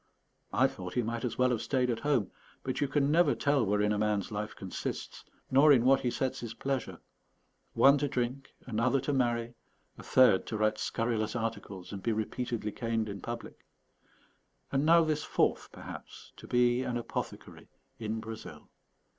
I 0.51 0.65
thought 0.65 0.95
he 0.95 1.03
might 1.03 1.23
as 1.23 1.37
well 1.37 1.51
have 1.51 1.61
stayed 1.61 1.91
at 1.91 1.99
home; 1.99 2.31
but 2.63 2.81
you 2.81 2.87
never 2.99 3.33
can 3.33 3.39
tell 3.39 3.63
wherein 3.63 3.91
a 3.91 3.99
man's 3.99 4.31
life 4.31 4.55
consists, 4.55 5.23
nor 5.51 5.71
in 5.71 5.85
what 5.85 5.99
he 6.01 6.09
sets 6.09 6.39
his 6.39 6.55
pleasure: 6.55 6.97
one 7.75 7.99
to 7.99 8.07
drink, 8.07 8.51
another 8.65 8.99
to 8.99 9.13
marry, 9.13 9.53
a 9.99 10.03
third 10.03 10.47
to 10.47 10.57
write 10.57 10.79
scurrilous 10.79 11.35
articles 11.35 11.91
and 11.93 12.01
be 12.01 12.13
repeatedly 12.13 12.71
caned 12.71 13.09
in 13.09 13.21
public, 13.21 13.63
and 14.71 14.87
now 14.87 15.03
this 15.03 15.21
fourth, 15.23 15.71
perhaps, 15.71 16.33
to 16.37 16.47
be 16.47 16.81
an 16.81 16.97
apothecary 16.97 17.69
in 17.99 18.19
Brazil. 18.21 18.69